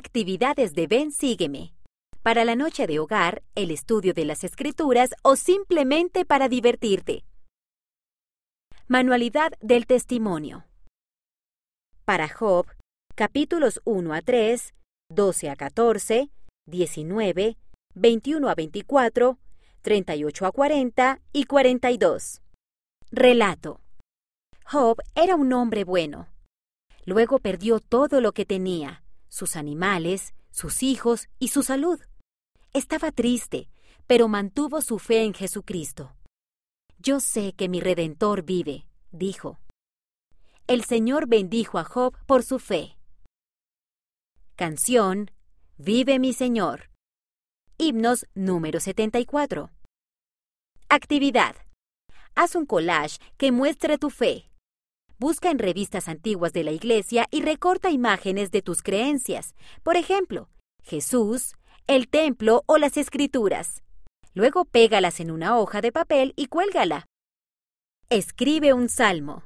[0.00, 1.74] Actividades de Ven Sígueme.
[2.22, 7.24] Para la noche de hogar, el estudio de las escrituras o simplemente para divertirte.
[8.86, 10.66] Manualidad del Testimonio.
[12.04, 12.66] Para Job,
[13.16, 14.72] capítulos 1 a 3,
[15.10, 16.30] 12 a 14,
[16.68, 17.56] 19,
[17.96, 19.38] 21 a 24,
[19.82, 22.40] 38 a 40 y 42.
[23.10, 23.80] Relato.
[24.64, 26.28] Job era un hombre bueno.
[27.04, 32.00] Luego perdió todo lo que tenía, sus animales, sus hijos y su salud.
[32.72, 33.68] Estaba triste,
[34.06, 36.14] pero mantuvo su fe en Jesucristo.
[36.98, 39.60] Yo sé que mi Redentor vive, dijo.
[40.66, 42.98] El Señor bendijo a Job por su fe.
[44.56, 45.30] Canción
[45.80, 46.90] Vive mi Señor.
[47.78, 49.70] Himnos número 74.
[50.88, 51.54] Actividad.
[52.34, 54.50] Haz un collage que muestre tu fe.
[55.20, 59.56] Busca en revistas antiguas de la Iglesia y recorta imágenes de tus creencias.
[59.82, 60.48] Por ejemplo,
[60.84, 61.54] Jesús,
[61.88, 63.82] el templo o las escrituras.
[64.34, 67.06] Luego pégalas en una hoja de papel y cuélgala.
[68.10, 69.42] Escribe un salmo.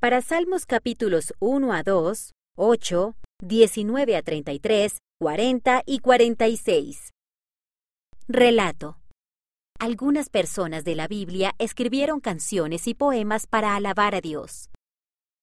[0.00, 7.10] Para Salmos capítulos 1 a 2, 8, 19 a 33, 40 y 46.
[8.26, 8.98] Relato.
[9.78, 14.70] Algunas personas de la Biblia escribieron canciones y poemas para alabar a Dios.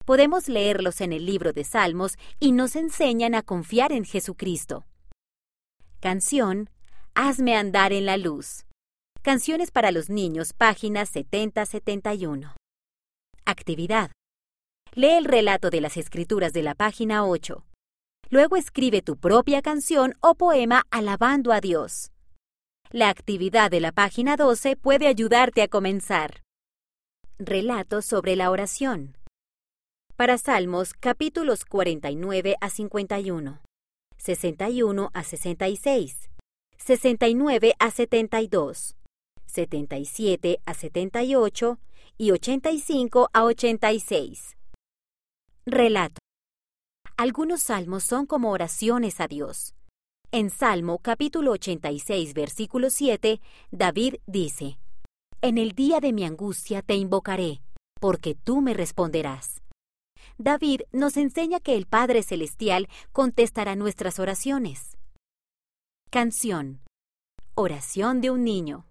[0.05, 4.85] Podemos leerlos en el libro de Salmos y nos enseñan a confiar en Jesucristo.
[5.99, 6.69] Canción
[7.17, 8.65] Hazme andar en la luz.
[9.21, 12.53] Canciones para los niños, páginas 70-71.
[13.45, 14.11] Actividad.
[14.93, 17.65] Lee el relato de las escrituras de la página 8.
[18.29, 22.11] Luego escribe tu propia canción o poema alabando a Dios.
[22.91, 26.43] La actividad de la página 12 puede ayudarte a comenzar.
[27.39, 29.15] Relato sobre la oración.
[30.17, 33.61] Para Salmos capítulos 49 a 51,
[34.15, 36.29] 61 a 66,
[36.77, 38.95] 69 a 72,
[39.45, 41.79] 77 a 78
[42.17, 44.55] y 85 a 86.
[45.65, 46.19] Relato.
[47.17, 49.75] Algunos salmos son como oraciones a Dios.
[50.31, 54.79] En Salmo capítulo 86, versículo 7, David dice,
[55.41, 57.61] En el día de mi angustia te invocaré,
[57.99, 59.64] porque tú me responderás.
[60.37, 64.97] David nos enseña que el Padre Celestial contestará nuestras oraciones.
[66.09, 66.81] Canción.
[67.55, 68.85] Oración de un niño.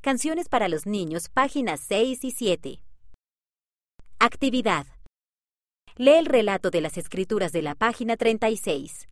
[0.00, 2.82] Canciones para los niños, páginas 6 y 7.
[4.18, 4.86] Actividad.
[5.96, 9.08] Lee el relato de las escrituras de la página 36.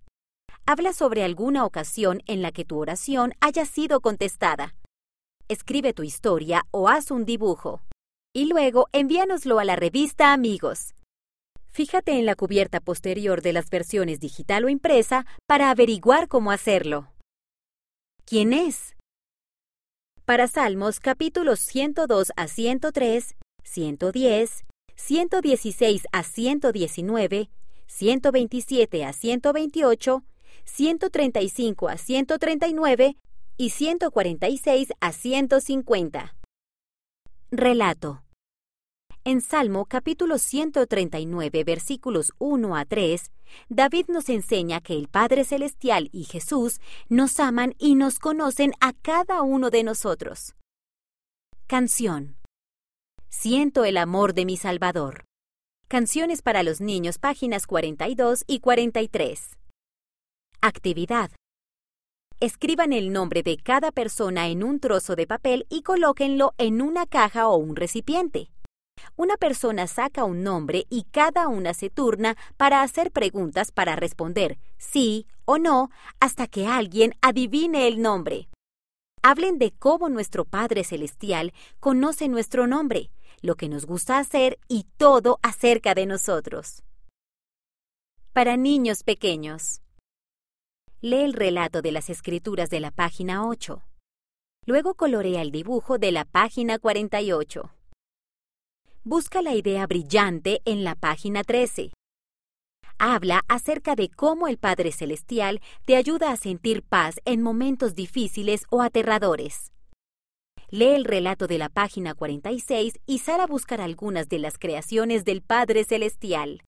[0.66, 4.74] Habla sobre alguna ocasión en la que tu oración haya sido contestada.
[5.48, 7.82] Escribe tu historia o haz un dibujo.
[8.32, 10.94] Y luego envíanoslo a la revista Amigos.
[11.72, 17.12] Fíjate en la cubierta posterior de las versiones digital o impresa para averiguar cómo hacerlo.
[18.24, 18.96] ¿Quién es?
[20.24, 24.64] Para Salmos capítulos 102 a 103, 110,
[24.96, 27.50] 116 a 119,
[27.86, 30.24] 127 a 128,
[30.64, 33.16] 135 a 139
[33.56, 36.36] y 146 a 150.
[37.50, 38.22] Relato.
[39.22, 43.30] En Salmo capítulo 139 versículos 1 a 3,
[43.68, 48.94] David nos enseña que el Padre Celestial y Jesús nos aman y nos conocen a
[48.94, 50.54] cada uno de nosotros.
[51.66, 52.38] Canción.
[53.28, 55.24] Siento el amor de mi Salvador.
[55.86, 59.58] Canciones para los niños, páginas 42 y 43.
[60.62, 61.30] Actividad.
[62.40, 67.04] Escriban el nombre de cada persona en un trozo de papel y colóquenlo en una
[67.04, 68.50] caja o un recipiente.
[69.16, 74.58] Una persona saca un nombre y cada una se turna para hacer preguntas para responder
[74.78, 75.90] sí o no
[76.20, 78.48] hasta que alguien adivine el nombre.
[79.22, 83.10] Hablen de cómo nuestro Padre Celestial conoce nuestro nombre
[83.42, 86.82] lo que nos gusta hacer y todo acerca de nosotros.
[88.32, 89.82] Para niños pequeños.
[91.00, 93.82] Lee el relato de las escrituras de la página 8.
[94.66, 97.70] Luego colorea el dibujo de la página 48.
[99.04, 101.90] Busca la idea brillante en la página 13.
[102.98, 108.64] Habla acerca de cómo el Padre Celestial te ayuda a sentir paz en momentos difíciles
[108.68, 109.72] o aterradores.
[110.68, 115.24] Lee el relato de la página 46 y sal a buscar algunas de las creaciones
[115.24, 116.58] del Padre Celestial.